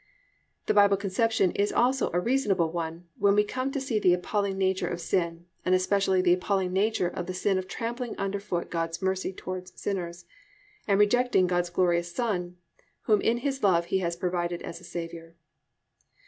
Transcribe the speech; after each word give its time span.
This 0.65 0.73
Bible 0.73 0.97
conception 0.97 1.51
is 1.51 1.71
also 1.71 2.09
a 2.11 2.19
reasonable 2.19 2.71
one 2.71 3.07
when 3.19 3.35
we 3.35 3.43
come 3.43 3.71
to 3.71 3.79
see 3.79 3.99
the 3.99 4.15
appalling 4.15 4.57
nature 4.57 4.87
of 4.87 4.99
sin, 4.99 5.45
and 5.63 5.75
especially 5.75 6.23
the 6.23 6.33
appalling 6.33 6.73
nature 6.73 7.07
of 7.07 7.27
the 7.27 7.35
sin 7.35 7.59
of 7.59 7.67
trampling 7.67 8.15
under 8.17 8.39
foot 8.39 8.71
God's 8.71 8.99
mercy 8.99 9.31
toward 9.31 9.67
sinners, 9.77 10.25
and 10.87 10.99
rejecting 10.99 11.45
God's 11.45 11.69
glorious 11.69 12.11
Son, 12.11 12.57
Whom 13.03 13.21
in 13.21 13.37
His 13.45 13.61
love 13.61 13.85
He 13.93 13.99
has 13.99 14.15
provided 14.15 14.63
as 14.63 14.81
a 14.81 14.83
Saviour. 14.83 15.35